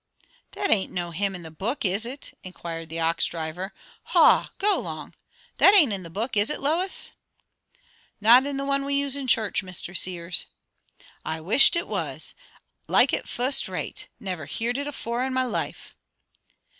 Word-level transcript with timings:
'""That 0.53 0.71
ain't 0.71 0.91
no 0.91 1.11
hymn 1.11 1.35
in 1.35 1.43
the 1.43 1.51
book, 1.51 1.85
is 1.85 2.07
it?" 2.07 2.35
inquired 2.43 2.89
the 2.89 2.99
ox 2.99 3.27
driver. 3.27 3.71
"Haw! 4.05 4.49
go 4.57 4.79
'long. 4.79 5.13
That 5.59 5.75
ain't 5.75 5.93
in 5.93 6.01
the 6.01 6.09
book, 6.09 6.35
is 6.35 6.49
it, 6.49 6.59
Lois?" 6.59 7.11
"Not 8.19 8.47
in 8.47 8.57
the 8.57 8.65
one 8.65 8.83
we 8.83 8.95
use 8.95 9.15
in 9.15 9.27
church, 9.27 9.61
Mr. 9.61 9.95
Sears." 9.95 10.47
"I 11.23 11.39
wisht 11.39 11.75
it 11.75 11.87
was! 11.87 12.33
like 12.87 13.13
it 13.13 13.29
fust 13.29 13.67
rate. 13.67 14.07
Never 14.19 14.47
heerd 14.47 14.79
it 14.79 14.87
afore 14.87 15.23
in 15.23 15.33
my 15.33 15.43
life." 15.45 15.95